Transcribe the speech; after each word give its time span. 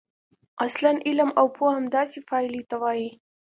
اصلاً 0.65 0.91
علم 1.07 1.29
او 1.39 1.45
پوهه 1.55 1.73
همداسې 1.77 2.19
پایلې 2.29 2.61
ته 2.69 2.75
وايي. 2.81 3.09